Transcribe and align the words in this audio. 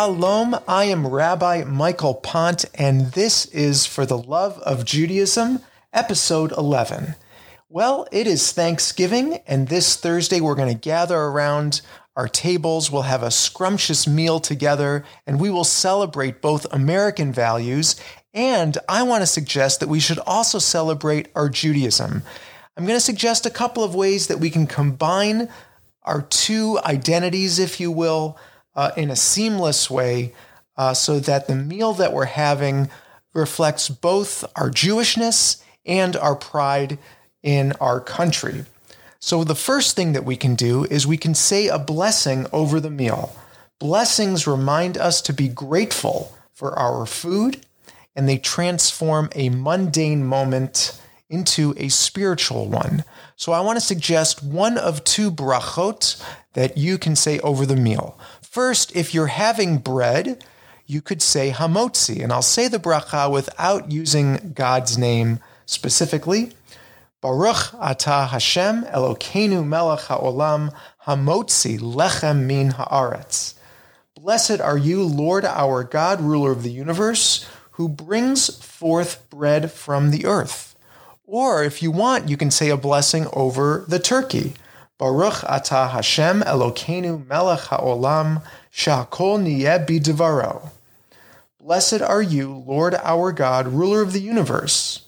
Shalom, 0.00 0.56
I 0.66 0.84
am 0.84 1.06
Rabbi 1.06 1.64
Michael 1.64 2.14
Pont, 2.14 2.64
and 2.74 3.12
this 3.12 3.44
is 3.44 3.84
For 3.84 4.06
the 4.06 4.16
Love 4.16 4.58
of 4.60 4.86
Judaism, 4.86 5.60
episode 5.92 6.52
11. 6.52 7.16
Well, 7.68 8.08
it 8.10 8.26
is 8.26 8.50
Thanksgiving, 8.50 9.40
and 9.46 9.68
this 9.68 9.96
Thursday 9.96 10.40
we're 10.40 10.54
going 10.54 10.72
to 10.72 10.88
gather 10.88 11.18
around 11.18 11.82
our 12.16 12.28
tables. 12.28 12.90
We'll 12.90 13.02
have 13.02 13.22
a 13.22 13.30
scrumptious 13.30 14.08
meal 14.08 14.40
together, 14.40 15.04
and 15.26 15.38
we 15.38 15.50
will 15.50 15.64
celebrate 15.64 16.40
both 16.40 16.72
American 16.72 17.30
values. 17.30 18.00
And 18.32 18.78
I 18.88 19.02
want 19.02 19.20
to 19.20 19.26
suggest 19.26 19.80
that 19.80 19.90
we 19.90 20.00
should 20.00 20.18
also 20.20 20.58
celebrate 20.58 21.28
our 21.34 21.50
Judaism. 21.50 22.22
I'm 22.74 22.86
going 22.86 22.96
to 22.96 23.00
suggest 23.00 23.44
a 23.44 23.50
couple 23.50 23.84
of 23.84 23.94
ways 23.94 24.28
that 24.28 24.40
we 24.40 24.48
can 24.48 24.66
combine 24.66 25.50
our 26.04 26.22
two 26.22 26.78
identities, 26.86 27.58
if 27.58 27.78
you 27.78 27.92
will 27.92 28.38
uh, 28.74 28.90
in 28.96 29.10
a 29.10 29.16
seamless 29.16 29.90
way 29.90 30.32
uh, 30.76 30.94
so 30.94 31.20
that 31.20 31.46
the 31.46 31.54
meal 31.54 31.92
that 31.92 32.12
we're 32.12 32.24
having 32.24 32.88
reflects 33.34 33.88
both 33.88 34.44
our 34.56 34.70
Jewishness 34.70 35.62
and 35.86 36.16
our 36.16 36.36
pride 36.36 36.98
in 37.42 37.72
our 37.80 38.00
country. 38.00 38.64
So, 39.18 39.44
the 39.44 39.54
first 39.54 39.96
thing 39.96 40.12
that 40.14 40.24
we 40.24 40.36
can 40.36 40.54
do 40.54 40.84
is 40.84 41.06
we 41.06 41.18
can 41.18 41.34
say 41.34 41.68
a 41.68 41.78
blessing 41.78 42.46
over 42.52 42.80
the 42.80 42.90
meal. 42.90 43.36
Blessings 43.78 44.46
remind 44.46 44.96
us 44.96 45.20
to 45.22 45.32
be 45.32 45.48
grateful 45.48 46.34
for 46.54 46.78
our 46.78 47.04
food, 47.04 47.64
and 48.16 48.26
they 48.26 48.38
transform 48.38 49.28
a 49.34 49.50
mundane 49.50 50.24
moment 50.24 50.98
into 51.28 51.74
a 51.76 51.88
spiritual 51.88 52.66
one. 52.68 53.04
So, 53.36 53.52
I 53.52 53.60
want 53.60 53.76
to 53.76 53.84
suggest 53.84 54.42
one 54.42 54.78
of 54.78 55.04
two 55.04 55.30
brachot 55.30 56.22
that 56.54 56.78
you 56.78 56.96
can 56.96 57.14
say 57.14 57.38
over 57.40 57.66
the 57.66 57.76
meal. 57.76 58.18
First, 58.50 58.96
if 58.96 59.14
you're 59.14 59.28
having 59.28 59.78
bread, 59.78 60.44
you 60.84 61.00
could 61.00 61.22
say 61.22 61.52
hamotzi, 61.52 62.20
and 62.20 62.32
I'll 62.32 62.42
say 62.42 62.66
the 62.66 62.80
bracha 62.80 63.30
without 63.30 63.92
using 63.92 64.54
God's 64.56 64.98
name 64.98 65.38
specifically. 65.66 66.50
Baruch 67.20 67.70
atah 67.78 68.28
Hashem 68.28 68.86
Elokeinu 68.86 69.64
melech 69.64 70.00
haolam 70.06 70.74
hamotzi 71.06 71.78
lechem 71.78 72.46
min 72.46 72.72
haaretz. 72.72 73.54
Blessed 74.16 74.60
are 74.60 74.76
you, 74.76 75.04
Lord 75.04 75.44
our 75.44 75.84
God, 75.84 76.20
ruler 76.20 76.50
of 76.50 76.64
the 76.64 76.72
universe, 76.72 77.48
who 77.72 77.88
brings 77.88 78.60
forth 78.64 79.30
bread 79.30 79.70
from 79.70 80.10
the 80.10 80.26
earth. 80.26 80.74
Or 81.24 81.62
if 81.62 81.84
you 81.84 81.92
want, 81.92 82.28
you 82.28 82.36
can 82.36 82.50
say 82.50 82.68
a 82.70 82.76
blessing 82.76 83.28
over 83.32 83.84
the 83.86 84.00
turkey. 84.00 84.54
Baruch 85.00 85.40
atah 85.48 85.92
Hashem 85.92 86.42
Elokeinu 86.42 87.26
melech 87.26 87.60
haolam 87.70 88.42
shakol 88.70 89.40
niyeh 89.40 89.86
bidvaro. 89.86 90.72
Blessed 91.58 92.02
are 92.02 92.20
you, 92.20 92.62
Lord 92.66 92.94
our 92.96 93.32
God, 93.32 93.68
ruler 93.68 94.02
of 94.02 94.12
the 94.12 94.20
universe, 94.20 95.06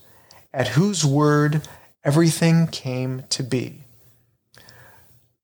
at 0.50 0.68
whose 0.68 1.04
word 1.04 1.68
everything 2.02 2.68
came 2.68 3.24
to 3.28 3.42
be. 3.42 3.84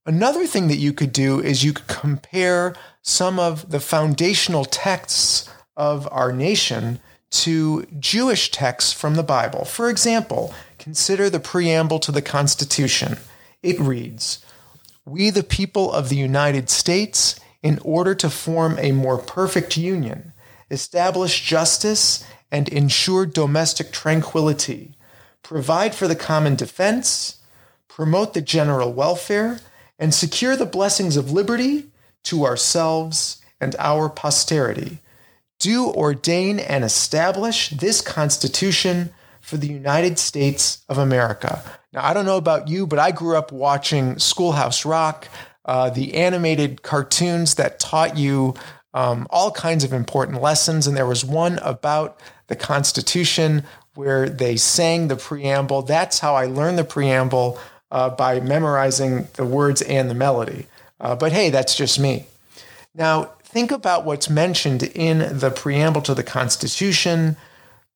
Another 0.06 0.46
thing 0.46 0.68
that 0.68 0.76
you 0.76 0.94
could 0.94 1.12
do 1.12 1.40
is 1.40 1.62
you 1.62 1.74
could 1.74 1.86
compare 1.86 2.74
some 3.02 3.38
of 3.38 3.70
the 3.70 3.80
foundational 3.80 4.64
texts 4.64 5.46
of 5.76 6.08
our 6.10 6.32
nation 6.32 7.00
to 7.32 7.86
Jewish 8.00 8.50
texts 8.50 8.94
from 8.94 9.14
the 9.16 9.22
Bible. 9.22 9.66
For 9.66 9.90
example, 9.90 10.54
consider 10.78 11.28
the 11.28 11.38
preamble 11.38 11.98
to 11.98 12.10
the 12.10 12.22
Constitution. 12.22 13.18
It 13.62 13.78
reads 13.80 14.44
We, 15.04 15.30
the 15.30 15.42
people 15.42 15.92
of 15.92 16.08
the 16.08 16.16
United 16.16 16.70
States, 16.70 17.38
in 17.62 17.78
order 17.82 18.14
to 18.14 18.30
form 18.30 18.78
a 18.78 18.92
more 18.92 19.18
perfect 19.18 19.76
union, 19.76 20.32
establish 20.70 21.44
justice, 21.44 22.24
and 22.50 22.68
ensure 22.68 23.26
domestic 23.26 23.90
tranquility, 23.90 24.96
provide 25.42 25.94
for 25.94 26.08
the 26.08 26.16
common 26.16 26.54
defense, 26.54 27.40
promote 27.88 28.32
the 28.32 28.40
general 28.40 28.92
welfare, 28.92 29.60
and 29.98 30.14
secure 30.14 30.56
the 30.56 30.66
blessings 30.66 31.16
of 31.16 31.32
liberty 31.32 31.86
to 32.22 32.44
ourselves 32.44 33.42
and 33.60 33.74
our 33.78 34.08
posterity. 34.08 34.98
Do 35.58 35.88
ordain 35.88 36.60
and 36.60 36.84
establish 36.84 37.70
this 37.70 38.00
Constitution 38.00 39.12
for 39.48 39.56
the 39.56 39.66
United 39.66 40.18
States 40.18 40.84
of 40.90 40.98
America. 40.98 41.62
Now, 41.94 42.04
I 42.04 42.12
don't 42.12 42.26
know 42.26 42.36
about 42.36 42.68
you, 42.68 42.86
but 42.86 42.98
I 42.98 43.12
grew 43.12 43.34
up 43.34 43.50
watching 43.50 44.18
Schoolhouse 44.18 44.84
Rock, 44.84 45.26
uh, 45.64 45.88
the 45.88 46.16
animated 46.16 46.82
cartoons 46.82 47.54
that 47.54 47.80
taught 47.80 48.18
you 48.18 48.54
um, 48.92 49.26
all 49.30 49.50
kinds 49.50 49.84
of 49.84 49.94
important 49.94 50.42
lessons. 50.42 50.86
And 50.86 50.94
there 50.94 51.06
was 51.06 51.24
one 51.24 51.58
about 51.60 52.20
the 52.48 52.56
Constitution 52.56 53.64
where 53.94 54.28
they 54.28 54.56
sang 54.56 55.08
the 55.08 55.16
preamble. 55.16 55.80
That's 55.80 56.18
how 56.18 56.34
I 56.34 56.44
learned 56.44 56.76
the 56.76 56.84
preamble 56.84 57.58
uh, 57.90 58.10
by 58.10 58.40
memorizing 58.40 59.28
the 59.34 59.46
words 59.46 59.80
and 59.80 60.10
the 60.10 60.14
melody. 60.14 60.66
Uh, 61.00 61.16
but 61.16 61.32
hey, 61.32 61.48
that's 61.48 61.74
just 61.74 61.98
me. 61.98 62.26
Now, 62.94 63.30
think 63.42 63.70
about 63.70 64.04
what's 64.04 64.28
mentioned 64.28 64.82
in 64.82 65.38
the 65.38 65.50
preamble 65.50 66.02
to 66.02 66.14
the 66.14 66.22
Constitution 66.22 67.38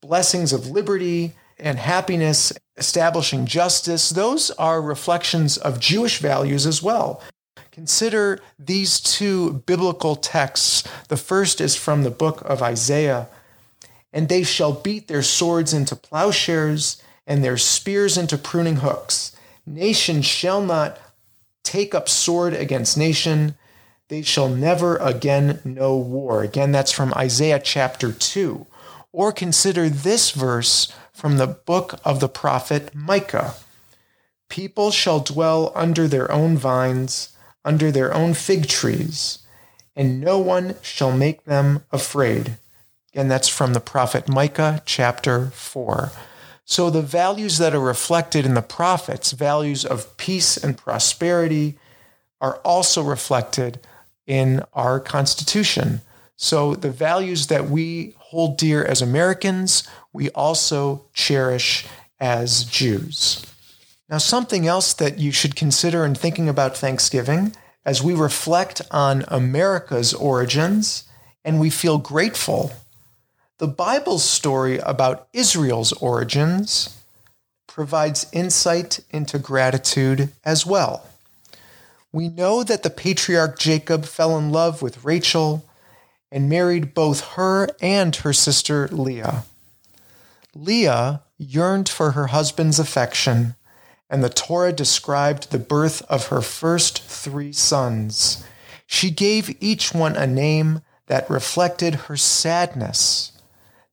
blessings 0.00 0.52
of 0.52 0.66
liberty, 0.66 1.34
and 1.62 1.78
happiness, 1.78 2.52
establishing 2.76 3.46
justice, 3.46 4.10
those 4.10 4.50
are 4.52 4.82
reflections 4.82 5.56
of 5.56 5.78
Jewish 5.80 6.18
values 6.18 6.66
as 6.66 6.82
well. 6.82 7.22
Consider 7.70 8.40
these 8.58 9.00
two 9.00 9.62
biblical 9.64 10.16
texts. 10.16 10.86
The 11.08 11.16
first 11.16 11.60
is 11.60 11.76
from 11.76 12.02
the 12.02 12.10
book 12.10 12.42
of 12.44 12.62
Isaiah. 12.62 13.28
And 14.12 14.28
they 14.28 14.42
shall 14.42 14.72
beat 14.72 15.08
their 15.08 15.22
swords 15.22 15.72
into 15.72 15.96
plowshares 15.96 17.00
and 17.26 17.42
their 17.42 17.56
spears 17.56 18.18
into 18.18 18.36
pruning 18.36 18.76
hooks. 18.76 19.34
Nation 19.64 20.20
shall 20.20 20.60
not 20.60 20.98
take 21.62 21.94
up 21.94 22.08
sword 22.08 22.52
against 22.52 22.98
nation. 22.98 23.54
They 24.08 24.22
shall 24.22 24.48
never 24.48 24.96
again 24.96 25.60
know 25.64 25.96
war. 25.96 26.42
Again, 26.42 26.72
that's 26.72 26.92
from 26.92 27.14
Isaiah 27.14 27.60
chapter 27.60 28.12
2. 28.12 28.66
Or 29.12 29.32
consider 29.32 29.88
this 29.88 30.30
verse 30.30 30.92
from 31.12 31.36
the 31.36 31.46
book 31.46 32.00
of 32.04 32.20
the 32.20 32.28
prophet 32.28 32.94
Micah 32.94 33.54
People 34.52 34.90
shall 34.90 35.20
dwell 35.20 35.72
under 35.74 36.06
their 36.06 36.30
own 36.30 36.58
vines, 36.58 37.34
under 37.64 37.90
their 37.90 38.12
own 38.12 38.34
fig 38.34 38.68
trees, 38.68 39.38
and 39.96 40.20
no 40.20 40.38
one 40.38 40.76
shall 40.82 41.10
make 41.10 41.44
them 41.44 41.84
afraid. 41.90 42.58
And 43.14 43.30
that's 43.30 43.48
from 43.48 43.72
the 43.72 43.80
prophet 43.80 44.28
Micah, 44.28 44.82
chapter 44.84 45.46
4. 45.54 46.12
So 46.66 46.90
the 46.90 47.00
values 47.00 47.56
that 47.56 47.74
are 47.74 47.80
reflected 47.80 48.44
in 48.44 48.52
the 48.52 48.60
prophets, 48.60 49.32
values 49.32 49.86
of 49.86 50.18
peace 50.18 50.58
and 50.58 50.76
prosperity, 50.76 51.78
are 52.38 52.56
also 52.58 53.02
reflected 53.02 53.80
in 54.26 54.62
our 54.74 55.00
Constitution. 55.00 56.02
So 56.36 56.74
the 56.74 56.90
values 56.90 57.46
that 57.48 57.68
we 57.68 58.14
hold 58.18 58.56
dear 58.56 58.84
as 58.84 59.02
Americans, 59.02 59.86
we 60.12 60.30
also 60.30 61.04
cherish 61.14 61.86
as 62.18 62.64
Jews. 62.64 63.44
Now, 64.08 64.18
something 64.18 64.66
else 64.66 64.92
that 64.94 65.18
you 65.18 65.32
should 65.32 65.56
consider 65.56 66.04
in 66.04 66.14
thinking 66.14 66.48
about 66.48 66.76
Thanksgiving 66.76 67.54
as 67.84 68.02
we 68.02 68.14
reflect 68.14 68.82
on 68.90 69.24
America's 69.28 70.14
origins 70.14 71.04
and 71.44 71.58
we 71.58 71.70
feel 71.70 71.98
grateful, 71.98 72.72
the 73.58 73.68
Bible's 73.68 74.24
story 74.24 74.78
about 74.78 75.28
Israel's 75.32 75.92
origins 75.94 76.98
provides 77.66 78.26
insight 78.32 79.00
into 79.10 79.38
gratitude 79.38 80.30
as 80.44 80.66
well. 80.66 81.06
We 82.12 82.28
know 82.28 82.62
that 82.62 82.82
the 82.82 82.90
patriarch 82.90 83.58
Jacob 83.58 84.04
fell 84.04 84.36
in 84.36 84.52
love 84.52 84.82
with 84.82 85.04
Rachel 85.04 85.64
and 86.32 86.48
married 86.48 86.94
both 86.94 87.34
her 87.34 87.68
and 87.80 88.16
her 88.16 88.32
sister 88.32 88.88
Leah. 88.88 89.44
Leah 90.54 91.22
yearned 91.38 91.88
for 91.88 92.12
her 92.12 92.28
husband's 92.28 92.78
affection, 92.78 93.54
and 94.10 94.24
the 94.24 94.28
Torah 94.28 94.72
described 94.72 95.50
the 95.50 95.58
birth 95.58 96.02
of 96.10 96.26
her 96.26 96.40
first 96.40 97.02
three 97.02 97.52
sons. 97.52 98.44
She 98.86 99.10
gave 99.10 99.56
each 99.62 99.94
one 99.94 100.16
a 100.16 100.26
name 100.26 100.80
that 101.06 101.30
reflected 101.30 101.94
her 101.94 102.16
sadness 102.16 103.32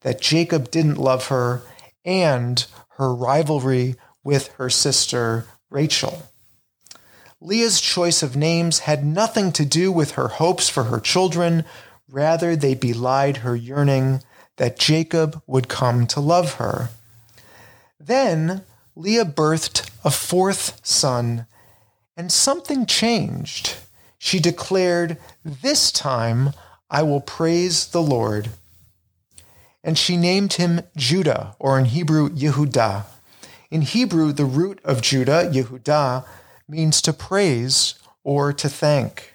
that 0.02 0.22
Jacob 0.22 0.72
didn't 0.72 0.98
love 0.98 1.28
her 1.28 1.62
and 2.06 2.66
her 2.98 3.14
rivalry 3.14 3.96
with 4.24 4.48
her 4.54 4.70
sister 4.70 5.46
Rachel. 5.70 6.24
Leah's 7.42 7.80
choice 7.80 8.22
of 8.22 8.36
names 8.36 8.80
had 8.80 9.06
nothing 9.06 9.52
to 9.54 9.66
do 9.66 9.92
with 9.92 10.12
her 10.12 10.28
hopes 10.28 10.68
for 10.68 10.86
her 10.86 11.00
children. 11.00 11.64
Rather, 12.12 12.56
they 12.56 12.74
belied 12.74 13.38
her 13.38 13.56
yearning 13.56 14.22
that 14.58 14.80
Jacob 14.80 15.42
would 15.46 15.68
come 15.68 16.08
to 16.08 16.20
love 16.20 16.56
her. 16.56 16.90
Then 18.00 18.64
Leah 18.96 19.26
birthed 19.26 19.90
a 20.04 20.12
fourth 20.12 20.80
son, 20.86 21.46
and 22.18 22.32
something 22.32 22.86
changed. 22.86 23.76
She 24.18 24.40
declared, 24.40 25.18
This 25.46 25.92
time 25.92 26.52
I 26.90 27.04
will 27.04 27.22
praise 27.22 27.88
the 27.88 28.02
Lord. 28.02 28.50
And 29.84 29.98
she 29.98 30.18
named 30.18 30.54
him 30.54 30.82
Judah, 30.98 31.56
or 31.60 31.80
in 31.80 31.86
Hebrew, 31.86 32.30
Yehudah. 32.30 33.06
In 33.72 33.84
Hebrew, 33.84 34.34
the 34.34 34.46
root 34.46 34.82
of 34.84 35.02
Judah, 35.02 35.50
Yehudah, 35.54 36.26
means 36.68 37.02
to 37.04 37.14
praise 37.14 37.96
or 38.24 38.52
to 38.52 38.68
thank. 38.68 39.34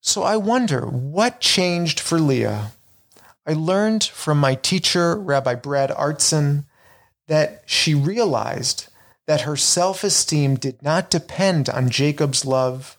So 0.00 0.22
I 0.22 0.36
wonder 0.38 0.86
what 0.86 1.40
changed 1.40 2.00
for 2.00 2.18
Leah. 2.18 2.72
I 3.46 3.52
learned 3.52 4.04
from 4.04 4.38
my 4.38 4.54
teacher, 4.54 5.16
Rabbi 5.16 5.54
Brad 5.56 5.90
Artson, 5.90 6.64
that 7.28 7.62
she 7.66 7.94
realized 7.94 8.88
that 9.26 9.42
her 9.42 9.56
self 9.56 10.02
esteem 10.02 10.56
did 10.56 10.82
not 10.82 11.10
depend 11.10 11.68
on 11.68 11.90
Jacob's 11.90 12.44
love 12.44 12.98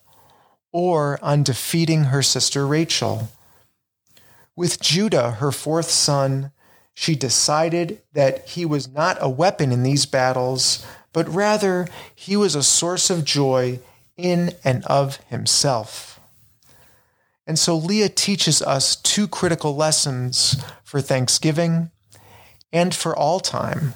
or 0.72 1.20
on 1.22 1.44
defeating 1.44 2.06
her 2.06 2.22
sister 2.22 2.66
Rachel. 2.66 3.30
With 4.56 4.80
Judah, 4.80 5.32
her 5.32 5.52
fourth 5.52 5.90
son, 5.90 6.52
she 6.94 7.16
decided 7.16 8.02
that 8.14 8.50
he 8.50 8.66
was 8.66 8.88
not 8.88 9.18
a 9.20 9.30
weapon 9.30 9.72
in 9.72 9.84
these 9.84 10.06
battles, 10.06 10.86
but 11.14 11.28
rather 11.28 11.88
he 12.14 12.38
was 12.38 12.54
a 12.56 12.64
source 12.64 13.10
of 13.10 13.26
joy 13.26 13.80
in 14.18 14.54
and 14.64 14.86
of 14.86 15.18
himself. 15.28 16.21
And 17.52 17.60
so 17.60 17.76
Leah 17.76 18.08
teaches 18.08 18.62
us 18.62 18.96
two 18.96 19.28
critical 19.28 19.76
lessons 19.76 20.56
for 20.86 21.02
Thanksgiving 21.02 21.92
and 22.72 22.96
for 22.96 23.14
all 23.14 23.42
time. 23.42 23.96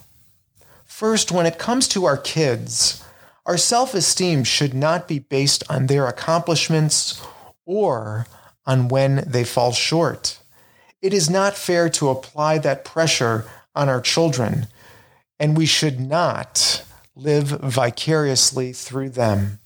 First, 0.84 1.32
when 1.32 1.46
it 1.46 1.58
comes 1.58 1.88
to 1.88 2.04
our 2.04 2.18
kids, 2.18 3.02
our 3.46 3.56
self 3.56 3.94
esteem 3.94 4.44
should 4.44 4.74
not 4.74 5.08
be 5.08 5.20
based 5.20 5.64
on 5.70 5.88
their 5.88 6.06
accomplishments 6.06 7.26
or 7.66 8.28
on 8.66 8.90
when 8.90 9.24
they 9.26 9.46
fall 9.46 9.72
short. 9.72 10.38
It 11.02 11.14
is 11.14 11.30
not 11.30 11.56
fair 11.56 11.88
to 11.92 12.10
apply 12.10 12.58
that 12.58 12.84
pressure 12.84 13.46
on 13.74 13.88
our 13.88 14.02
children, 14.02 14.68
and 15.40 15.56
we 15.56 15.66
should 15.66 15.98
not 15.98 16.84
live 17.16 17.48
vicariously 17.48 18.74
through 18.74 19.12
them. 19.12 19.60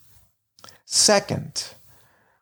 Second, 0.86 1.74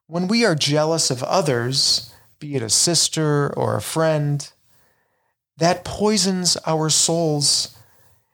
when 0.07 0.27
we 0.27 0.45
are 0.45 0.55
jealous 0.55 1.11
of 1.11 1.21
others, 1.23 2.13
be 2.39 2.55
it 2.55 2.61
a 2.61 2.69
sister 2.69 3.53
or 3.55 3.75
a 3.75 3.81
friend, 3.81 4.49
that 5.57 5.83
poisons 5.83 6.57
our 6.65 6.89
souls 6.89 7.77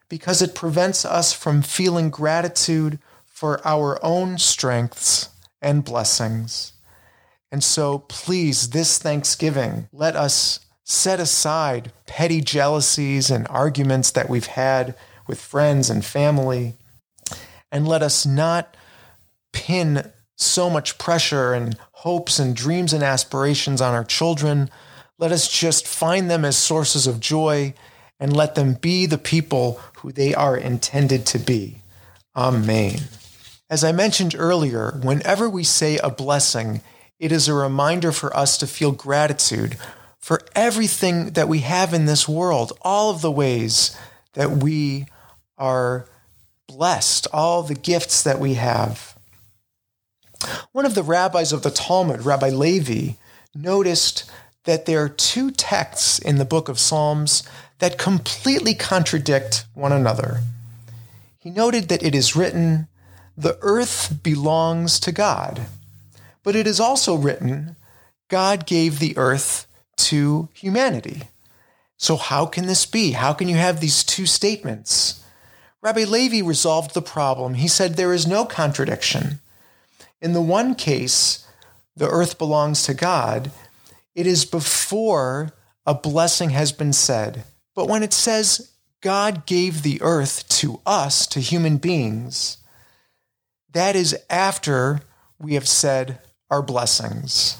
because 0.08 0.42
it 0.42 0.54
prevents 0.54 1.04
us 1.04 1.34
from 1.34 1.64
feeling 1.64 2.10
gratitude 2.12 3.00
for 3.25 3.66
our 3.66 4.00
own 4.06 4.38
strengths 4.38 5.30
and 5.62 5.84
blessings. 5.84 6.74
And 7.52 7.64
so, 7.64 8.00
please, 8.00 8.69
this 8.69 9.00
Thanksgiving, 9.00 9.88
let 9.92 10.16
us 10.16 10.60
set 10.84 11.19
aside 11.19 11.92
petty 12.06 12.42
jealousies 12.42 13.31
and 13.31 13.48
arguments 13.50 14.12
that 14.12 14.30
we've 14.30 14.46
had 14.46 14.96
with 15.28 15.40
friends 15.42 15.90
and 15.90 16.06
family, 16.06 16.76
and 17.72 17.88
let 17.88 18.04
us 18.04 18.26
not 18.26 18.76
pin 19.52 20.12
so 20.35 20.69
much 20.69 20.97
pressure 20.97 21.53
and 21.53 21.77
hopes 21.91 22.39
and 22.39 22.56
dreams 22.56 22.94
and 22.94 23.03
aspirations 23.03 23.81
on 23.81 23.94
our 23.94 24.03
children. 24.03 24.69
Let 25.18 25.31
us 25.31 25.47
just 25.47 25.88
find 25.88 26.30
them 26.30 26.44
as 26.44 26.57
sources 26.57 27.07
of 27.07 27.19
joy 27.19 27.74
and 28.19 28.35
let 28.35 28.56
them 28.56 28.74
be 28.75 29.06
the 29.06 29.18
people 29.18 29.80
who 29.97 30.12
they 30.12 30.33
are 30.33 30.57
intended 30.57 31.25
to 31.27 31.39
be. 31.39 31.81
Amen. 32.35 33.00
As 33.69 33.83
I 33.83 33.91
mentioned 33.91 34.35
earlier, 34.38 35.00
whenever 35.01 35.50
we 35.50 35.63
say 35.63 35.97
a 35.97 36.09
blessing, 36.09 36.81
it 37.19 37.31
is 37.31 37.47
a 37.47 37.53
reminder 37.53 38.12
for 38.12 38.35
us 38.35 38.57
to 38.57 38.68
feel 38.68 38.91
gratitude 38.91 39.77
for 40.19 40.41
everything 40.56 41.31
that 41.31 41.50
we 41.50 41.59
have 41.59 41.94
in 41.94 42.06
this 42.06 42.30
world, 42.30 42.71
all 42.81 43.12
of 43.12 43.21
the 43.21 43.31
ways 43.31 43.97
that 44.33 44.51
we 44.51 45.06
are 45.57 46.06
blessed, 46.68 47.27
all 47.33 47.62
the 47.62 47.75
gifts 47.75 48.24
that 48.24 48.39
we 48.39 48.53
have. 48.53 49.12
One 50.72 50.86
of 50.86 50.95
the 50.95 51.04
rabbis 51.04 51.51
of 51.51 51.63
the 51.63 51.72
Talmud, 51.72 52.25
Rabbi 52.25 52.50
Levi, 52.50 53.13
noticed 53.56 54.30
that 54.66 54.86
there 54.86 55.04
are 55.04 55.10
two 55.10 55.51
texts 55.51 56.19
in 56.19 56.38
the 56.38 56.45
book 56.45 56.69
of 56.69 56.80
Psalms 56.80 57.44
that 57.80 57.98
completely 57.98 58.74
contradict 58.74 59.66
one 59.74 59.92
another. 59.92 60.42
He 61.38 61.50
noted 61.50 61.90
that 61.90 62.04
it 62.04 62.16
is 62.16 62.36
written, 62.36 62.88
The 63.38 63.57
earth 63.62 64.24
belongs 64.24 65.00
to 65.01 65.12
God. 65.12 65.66
But 66.44 66.56
it 66.56 66.68
is 66.68 66.80
also 66.80 67.16
written, 67.16 67.75
God 68.30 68.66
gave 68.66 69.00
the 69.00 69.18
earth 69.18 69.68
to 69.98 70.50
humanity. 70.54 71.24
So, 71.98 72.16
how 72.18 72.45
can 72.45 72.66
this 72.66 72.86
be? 72.86 73.12
How 73.12 73.34
can 73.34 73.48
you 73.48 73.56
have 73.56 73.80
these 73.80 74.04
two 74.04 74.25
statements? 74.25 75.24
Rabbi 75.81 76.06
Levi 76.06 76.45
resolved 76.45 76.94
the 76.94 77.01
problem. 77.01 77.56
He 77.56 77.68
said 77.68 77.95
there 77.95 78.13
is 78.13 78.25
no 78.25 78.45
contradiction. 78.45 79.40
In 80.24 80.31
the 80.31 80.42
one 80.42 80.74
case, 80.74 81.46
the 81.98 82.10
earth 82.10 82.38
belongs 82.38 82.84
to 82.84 82.94
God, 82.94 83.52
it 84.16 84.25
is 84.25 84.46
before 84.46 85.52
a 85.86 85.94
blessing 85.94 86.52
has 86.52 86.72
been 86.72 86.94
said. 86.94 87.44
But 87.75 87.90
when 87.90 88.04
it 88.04 88.14
says 88.14 88.72
God 89.02 89.46
gave 89.46 89.84
the 89.84 90.02
earth 90.02 90.48
to 90.60 90.80
us, 90.86 91.28
to 91.28 91.42
human 91.42 91.75
beings, 91.75 92.58
that 93.74 93.98
is 93.98 94.16
after 94.30 95.02
we 95.40 95.56
have 95.56 95.68
said 95.68 96.20
our 96.50 96.62
blessings. 96.62 97.58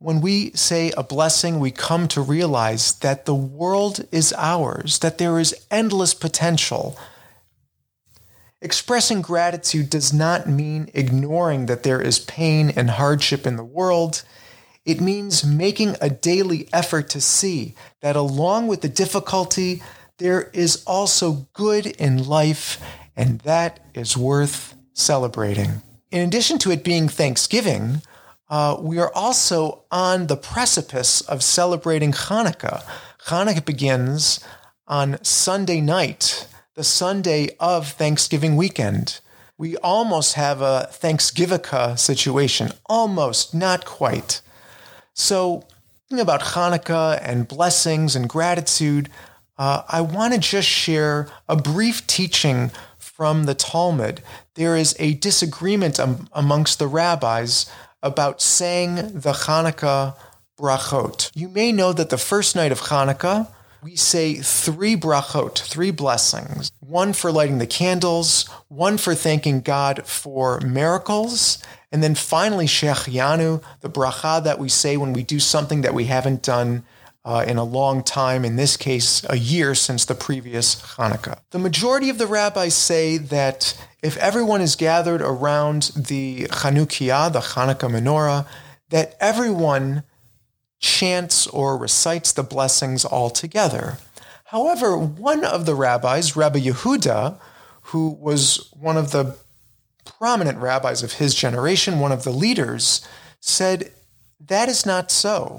When 0.00 0.20
we 0.20 0.50
say 0.54 0.90
a 0.96 1.04
blessing, 1.04 1.60
we 1.60 1.70
come 1.70 2.08
to 2.08 2.20
realize 2.20 2.94
that 2.94 3.26
the 3.26 3.34
world 3.34 4.04
is 4.10 4.34
ours, 4.36 4.98
that 4.98 5.18
there 5.18 5.38
is 5.38 5.54
endless 5.70 6.14
potential. 6.14 6.98
Expressing 8.62 9.22
gratitude 9.22 9.90
does 9.90 10.12
not 10.12 10.48
mean 10.48 10.88
ignoring 10.94 11.66
that 11.66 11.82
there 11.82 12.00
is 12.00 12.20
pain 12.20 12.70
and 12.70 12.90
hardship 12.90 13.44
in 13.44 13.56
the 13.56 13.64
world. 13.64 14.22
It 14.84 15.00
means 15.00 15.44
making 15.44 15.96
a 16.00 16.08
daily 16.08 16.68
effort 16.72 17.08
to 17.10 17.20
see 17.20 17.74
that 18.02 18.14
along 18.14 18.68
with 18.68 18.80
the 18.82 18.88
difficulty, 18.88 19.82
there 20.18 20.48
is 20.52 20.84
also 20.86 21.48
good 21.54 21.86
in 21.86 22.22
life, 22.22 22.80
and 23.16 23.40
that 23.40 23.80
is 23.94 24.16
worth 24.16 24.76
celebrating. 24.92 25.82
In 26.12 26.24
addition 26.26 26.58
to 26.58 26.70
it 26.70 26.84
being 26.84 27.08
Thanksgiving, 27.08 28.02
uh, 28.48 28.76
we 28.78 28.96
are 29.00 29.10
also 29.12 29.82
on 29.90 30.28
the 30.28 30.36
precipice 30.36 31.20
of 31.22 31.42
celebrating 31.42 32.12
Hanukkah. 32.12 32.84
Hanukkah 33.26 33.64
begins 33.64 34.38
on 34.86 35.18
Sunday 35.24 35.80
night, 35.80 36.46
the 36.74 36.84
Sunday 36.84 37.50
of 37.60 37.88
Thanksgiving 37.88 38.56
weekend. 38.56 39.20
We 39.58 39.76
almost 39.78 40.34
have 40.34 40.62
a 40.62 40.88
Thanksgivikkah 40.90 41.98
situation, 41.98 42.72
almost, 42.86 43.54
not 43.54 43.84
quite. 43.84 44.40
So, 45.12 45.64
thinking 46.08 46.22
about 46.22 46.40
Hanukkah 46.40 47.20
and 47.22 47.46
blessings 47.46 48.16
and 48.16 48.26
gratitude, 48.26 49.10
uh, 49.58 49.82
I 49.86 50.00
want 50.00 50.32
to 50.32 50.40
just 50.40 50.66
share 50.66 51.28
a 51.46 51.56
brief 51.56 52.06
teaching 52.06 52.70
from 52.98 53.44
the 53.44 53.54
Talmud. 53.54 54.22
There 54.54 54.74
is 54.74 54.96
a 54.98 55.12
disagreement 55.14 56.00
amongst 56.32 56.78
the 56.78 56.88
rabbis 56.88 57.70
about 58.02 58.40
saying 58.40 58.94
the 58.94 59.32
Hanukkah 59.32 60.16
brachot. 60.58 61.30
You 61.34 61.50
may 61.50 61.70
know 61.70 61.92
that 61.92 62.08
the 62.08 62.18
first 62.18 62.56
night 62.56 62.72
of 62.72 62.80
Hanukkah, 62.80 63.48
we 63.82 63.96
say 63.96 64.34
three 64.36 64.96
brachot, 64.96 65.58
three 65.58 65.90
blessings 65.90 66.70
one 66.80 67.12
for 67.12 67.32
lighting 67.32 67.58
the 67.58 67.66
candles, 67.66 68.48
one 68.68 68.96
for 68.96 69.14
thanking 69.14 69.60
God 69.60 70.06
for 70.06 70.60
miracles, 70.60 71.62
and 71.90 72.02
then 72.02 72.14
finally, 72.14 72.66
Shehecheyanu, 72.66 73.62
the 73.80 73.90
bracha 73.90 74.42
that 74.44 74.58
we 74.58 74.68
say 74.68 74.96
when 74.96 75.12
we 75.12 75.22
do 75.22 75.40
something 75.40 75.82
that 75.82 75.94
we 75.94 76.04
haven't 76.04 76.42
done 76.42 76.84
uh, 77.24 77.44
in 77.46 77.56
a 77.56 77.64
long 77.64 78.02
time, 78.02 78.44
in 78.44 78.56
this 78.56 78.76
case, 78.76 79.24
a 79.28 79.36
year 79.36 79.74
since 79.74 80.04
the 80.04 80.14
previous 80.14 80.80
Hanukkah. 80.82 81.38
The 81.50 81.58
majority 81.58 82.08
of 82.08 82.18
the 82.18 82.26
rabbis 82.26 82.74
say 82.74 83.16
that 83.16 83.78
if 84.02 84.16
everyone 84.16 84.60
is 84.60 84.74
gathered 84.76 85.22
around 85.22 85.92
the 85.94 86.44
Chanukiah, 86.44 87.32
the 87.32 87.40
Hanukkah 87.40 87.90
menorah, 87.90 88.46
that 88.90 89.16
everyone 89.20 90.02
chants 90.82 91.46
or 91.46 91.78
recites 91.78 92.32
the 92.32 92.42
blessings 92.42 93.04
all 93.04 93.30
together. 93.30 93.96
However, 94.46 94.98
one 94.98 95.44
of 95.44 95.64
the 95.64 95.74
rabbis, 95.74 96.36
Rabbi 96.36 96.58
Yehuda, 96.58 97.36
who 97.84 98.10
was 98.10 98.68
one 98.78 98.98
of 98.98 99.12
the 99.12 99.36
prominent 100.04 100.58
rabbis 100.58 101.02
of 101.02 101.14
his 101.14 101.34
generation, 101.34 102.00
one 102.00 102.12
of 102.12 102.24
the 102.24 102.30
leaders, 102.30 103.06
said 103.40 103.92
that 104.38 104.68
is 104.68 104.84
not 104.84 105.10
so. 105.10 105.58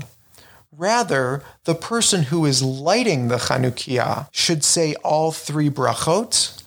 Rather, 0.71 1.43
the 1.63 1.75
person 1.75 2.23
who 2.23 2.45
is 2.45 2.61
lighting 2.61 3.27
the 3.27 3.37
Chanukiah 3.37 4.27
should 4.31 4.63
say 4.63 4.95
all 5.03 5.31
three 5.31 5.69
brachot. 5.69 6.63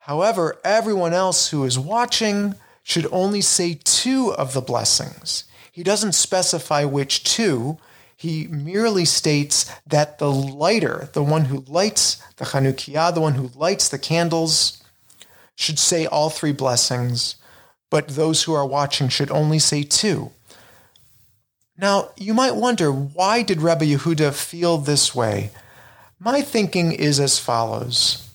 However, 0.00 0.58
everyone 0.64 1.12
else 1.12 1.48
who 1.48 1.64
is 1.64 1.78
watching 1.78 2.54
should 2.82 3.06
only 3.10 3.40
say 3.40 3.78
two 3.82 4.32
of 4.34 4.52
the 4.52 4.60
blessings. 4.60 5.44
He 5.72 5.82
doesn't 5.82 6.12
specify 6.12 6.84
which 6.84 7.24
two. 7.24 7.78
He 8.16 8.46
merely 8.46 9.04
states 9.04 9.70
that 9.86 10.18
the 10.18 10.32
lighter, 10.32 11.10
the 11.12 11.22
one 11.22 11.46
who 11.46 11.64
lights 11.66 12.16
the 12.36 12.46
Chanukiah, 12.46 13.14
the 13.14 13.20
one 13.20 13.34
who 13.34 13.50
lights 13.54 13.88
the 13.88 13.98
candles, 13.98 14.82
should 15.54 15.78
say 15.78 16.06
all 16.06 16.30
three 16.30 16.52
blessings, 16.52 17.36
but 17.90 18.08
those 18.08 18.44
who 18.44 18.54
are 18.54 18.66
watching 18.66 19.08
should 19.08 19.30
only 19.30 19.58
say 19.58 19.82
two. 19.82 20.30
Now, 21.78 22.10
you 22.16 22.32
might 22.32 22.56
wonder 22.56 22.90
why 22.90 23.42
did 23.42 23.60
Rabbi 23.60 23.84
Yehuda 23.84 24.32
feel 24.32 24.78
this 24.78 25.14
way? 25.14 25.50
My 26.18 26.40
thinking 26.40 26.92
is 26.92 27.20
as 27.20 27.38
follows. 27.38 28.26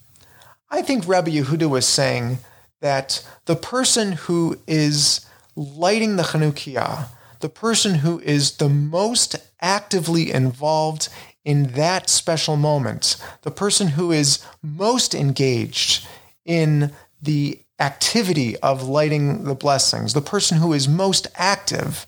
I 0.69 0.83
think 0.83 1.07
Rabbi 1.07 1.31
Yehuda 1.31 1.67
was 1.67 1.87
saying 1.87 2.37
that 2.81 3.27
the 3.45 3.55
person 3.55 4.13
who 4.13 4.59
is 4.67 5.25
lighting 5.55 6.15
the 6.15 6.23
Chanukiah, 6.23 7.07
the 7.41 7.49
person 7.49 7.95
who 7.95 8.19
is 8.19 8.57
the 8.57 8.69
most 8.69 9.35
actively 9.59 10.31
involved 10.31 11.09
in 11.43 11.73
that 11.73 12.09
special 12.09 12.55
moment, 12.55 13.15
the 13.41 13.51
person 13.51 13.89
who 13.89 14.11
is 14.11 14.43
most 14.61 15.15
engaged 15.15 16.07
in 16.45 16.91
the 17.21 17.59
activity 17.79 18.57
of 18.57 18.87
lighting 18.87 19.43
the 19.43 19.55
blessings, 19.55 20.13
the 20.13 20.21
person 20.21 20.57
who 20.57 20.71
is 20.71 20.87
most 20.87 21.27
active, 21.35 22.05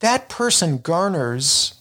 that 0.00 0.28
person 0.28 0.78
garners 0.78 1.74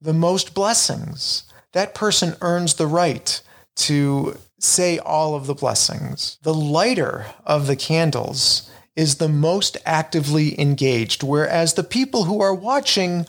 the 0.00 0.14
most 0.14 0.54
blessings. 0.54 1.44
That 1.72 1.94
person 1.94 2.36
earns 2.40 2.74
the 2.74 2.86
right 2.86 3.40
to 3.76 4.38
say 4.58 4.98
all 4.98 5.34
of 5.34 5.46
the 5.46 5.54
blessings. 5.54 6.38
The 6.42 6.54
lighter 6.54 7.26
of 7.44 7.66
the 7.66 7.76
candles 7.76 8.70
is 8.96 9.16
the 9.16 9.28
most 9.28 9.76
actively 9.84 10.58
engaged, 10.60 11.22
whereas 11.22 11.74
the 11.74 11.82
people 11.82 12.24
who 12.24 12.40
are 12.40 12.54
watching 12.54 13.26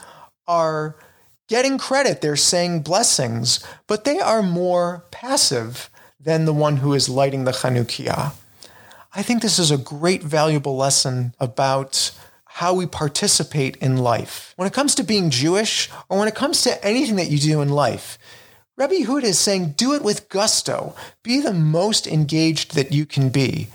are 0.47 0.95
getting 1.47 1.77
credit. 1.77 2.21
They're 2.21 2.35
saying 2.35 2.81
blessings, 2.81 3.65
but 3.87 4.03
they 4.03 4.19
are 4.19 4.43
more 4.43 5.05
passive 5.11 5.89
than 6.19 6.45
the 6.45 6.53
one 6.53 6.77
who 6.77 6.93
is 6.93 7.09
lighting 7.09 7.43
the 7.43 7.51
Chanukiah. 7.51 8.33
I 9.13 9.21
think 9.21 9.41
this 9.41 9.59
is 9.59 9.71
a 9.71 9.77
great, 9.77 10.21
valuable 10.23 10.75
lesson 10.75 11.33
about 11.39 12.11
how 12.45 12.73
we 12.73 12.85
participate 12.85 13.75
in 13.77 13.97
life. 13.97 14.53
When 14.55 14.67
it 14.67 14.73
comes 14.73 14.95
to 14.95 15.03
being 15.03 15.29
Jewish, 15.29 15.89
or 16.09 16.17
when 16.17 16.27
it 16.27 16.35
comes 16.35 16.61
to 16.63 16.83
anything 16.85 17.15
that 17.17 17.29
you 17.29 17.37
do 17.37 17.61
in 17.61 17.69
life, 17.69 18.17
Rabbi 18.77 18.95
Yehuda 18.95 19.23
is 19.23 19.39
saying, 19.39 19.75
do 19.77 19.93
it 19.93 20.01
with 20.01 20.29
gusto. 20.29 20.95
Be 21.23 21.39
the 21.39 21.53
most 21.53 22.07
engaged 22.07 22.75
that 22.75 22.91
you 22.91 23.05
can 23.05 23.29
be. 23.29 23.67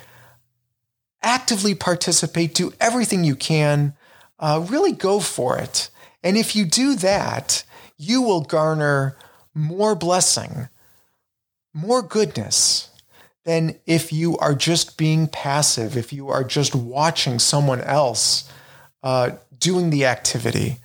Actively 1.23 1.75
participate, 1.75 2.55
do 2.55 2.73
everything 2.81 3.25
you 3.25 3.37
can. 3.37 3.95
Uh, 4.39 4.65
really 4.69 4.93
go 4.93 5.21
for 5.21 5.59
it. 5.59 5.91
And 6.23 6.37
if 6.37 6.57
you 6.57 6.65
do 6.65 6.97
that, 6.97 7.65
you 7.97 8.23
will 8.23 8.41
garner 8.41 9.17
more 9.55 9.95
blessing, 9.95 10.69
more 11.75 12.03
goodness 12.03 12.91
than 13.45 13.79
if 13.87 14.13
you 14.13 14.37
are 14.39 14.55
just 14.55 14.97
being 14.97 15.27
passive, 15.27 15.97
if 15.97 16.13
you 16.13 16.29
are 16.29 16.45
just 16.45 16.75
watching 16.75 17.39
someone 17.39 17.81
else 17.81 18.51
uh, 19.03 19.31
doing 19.59 19.91
the 19.91 20.07
activity. 20.07 20.77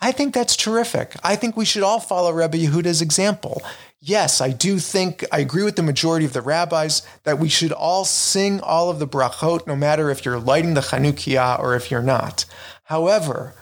I 0.00 0.12
think 0.12 0.34
that's 0.34 0.56
terrific. 0.56 1.14
I 1.22 1.36
think 1.36 1.56
we 1.56 1.64
should 1.64 1.82
all 1.82 2.00
follow 2.00 2.32
Rabbi 2.32 2.58
Yehuda's 2.58 3.00
example. 3.00 3.62
Yes, 4.04 4.40
I 4.40 4.50
do 4.50 4.80
think, 4.80 5.24
I 5.30 5.38
agree 5.38 5.62
with 5.62 5.76
the 5.76 5.82
majority 5.82 6.26
of 6.26 6.32
the 6.32 6.42
rabbis 6.42 7.02
that 7.22 7.38
we 7.38 7.48
should 7.48 7.70
all 7.70 8.04
sing 8.04 8.60
all 8.60 8.90
of 8.90 8.98
the 8.98 9.06
brachot, 9.06 9.64
no 9.68 9.76
matter 9.76 10.10
if 10.10 10.24
you're 10.24 10.40
lighting 10.40 10.74
the 10.74 10.80
Chanukiah 10.80 11.60
or 11.60 11.76
if 11.76 11.88
you're 11.88 12.02
not. 12.02 12.44
However, 12.82 13.54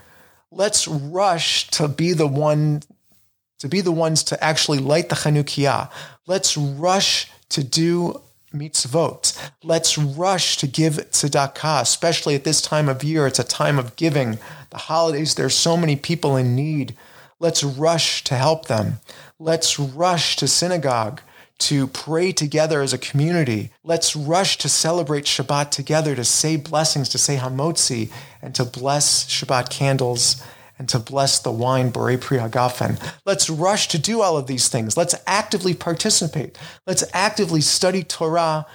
let's 0.51 0.89
rush 0.89 1.69
to 1.73 1.89
be 1.89 2.15
the 2.15 2.27
one, 2.27 2.83
to 3.59 3.69
be 3.69 3.83
the 3.83 3.93
ones 3.93 4.25
to 4.25 4.43
actually 4.43 4.79
light 4.79 5.11
the 5.11 5.15
Chanukiah. 5.15 5.91
Let's 6.27 6.57
rush 6.57 7.31
to 7.51 7.63
do 7.63 8.23
mitzvot. 8.55 9.51
Let's 9.63 9.99
rush 9.99 10.57
to 10.57 10.67
give 10.67 10.95
tzedakah, 10.95 11.83
especially 11.83 12.35
at 12.35 12.45
this 12.45 12.63
time 12.63 12.89
of 12.89 13.05
year. 13.05 13.27
It's 13.27 13.39
a 13.39 13.45
time 13.45 13.79
of 13.79 13.95
giving. 13.97 14.39
The 14.71 14.79
holidays, 14.79 15.35
there's 15.35 15.55
so 15.55 15.77
many 15.77 15.97
people 15.97 16.35
in 16.35 16.57
need. 16.57 16.97
Let's 17.39 17.63
rush 17.63 18.25
to 18.25 18.37
help 18.37 18.69
them. 18.69 19.01
Let's 19.43 19.79
rush 19.79 20.37
to 20.37 20.47
synagogue 20.47 21.23
to 21.61 21.87
pray 21.87 22.31
together 22.31 22.83
as 22.83 22.93
a 22.93 22.99
community. 22.99 23.71
Let's 23.83 24.15
rush 24.15 24.59
to 24.59 24.69
celebrate 24.69 25.25
Shabbat 25.25 25.71
together, 25.71 26.15
to 26.15 26.25
say 26.25 26.57
blessings, 26.57 27.09
to 27.09 27.19
say 27.19 27.39
Hamotzi, 27.39 28.11
and 28.43 28.55
to 28.55 28.67
bless 28.67 29.25
Shabbat 29.25 29.71
candles 29.71 30.43
and 30.79 30.91
to 30.91 30.99
bless 30.99 31.39
the 31.39 31.51
wine 31.51 31.91
Borei 31.91 32.21
Pri 32.21 32.37
Hagafen. 32.37 33.01
Let's 33.25 33.49
rush 33.49 33.89
to 33.89 33.99
do 33.99 34.21
all 34.21 34.37
of 34.37 34.47
these 34.47 34.69
things. 34.69 34.95
Let's 34.95 35.15
actively 35.27 35.73
participate. 35.73 36.59
Let's 36.87 37.05
actively 37.15 37.63
study 37.63 38.03
Torah 38.03 38.67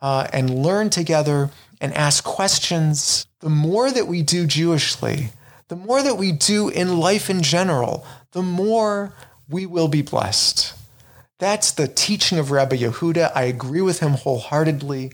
uh, 0.00 0.26
and 0.32 0.62
learn 0.62 0.88
together 0.88 1.50
and 1.82 1.92
ask 1.92 2.24
questions. 2.24 3.26
The 3.40 3.50
more 3.50 3.90
that 3.90 4.06
we 4.06 4.22
do 4.22 4.46
Jewishly, 4.46 5.32
the 5.68 5.76
more 5.76 6.02
that 6.02 6.16
we 6.16 6.32
do 6.32 6.70
in 6.70 6.98
life 6.98 7.28
in 7.28 7.42
general, 7.42 8.06
the 8.32 8.42
more 8.42 9.14
we 9.48 9.66
will 9.66 9.88
be 9.88 10.02
blessed. 10.02 10.74
That's 11.38 11.72
the 11.72 11.88
teaching 11.88 12.38
of 12.38 12.50
Rabbi 12.50 12.76
Yehuda. 12.76 13.32
I 13.34 13.44
agree 13.44 13.80
with 13.80 14.00
him 14.00 14.12
wholeheartedly. 14.12 15.12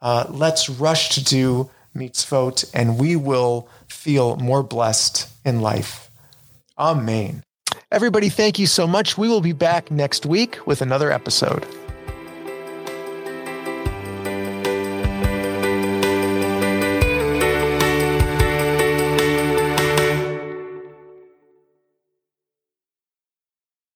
Uh, 0.00 0.26
let's 0.28 0.68
rush 0.68 1.10
to 1.10 1.24
do 1.24 1.70
mitzvot, 1.96 2.70
and 2.74 2.98
we 2.98 3.16
will 3.16 3.68
feel 3.88 4.36
more 4.36 4.62
blessed 4.62 5.28
in 5.44 5.60
life. 5.60 6.10
Amen. 6.78 7.42
Everybody, 7.90 8.28
thank 8.28 8.58
you 8.58 8.66
so 8.66 8.86
much. 8.86 9.16
We 9.16 9.28
will 9.28 9.40
be 9.40 9.52
back 9.52 9.90
next 9.90 10.26
week 10.26 10.66
with 10.66 10.82
another 10.82 11.10
episode. 11.10 11.66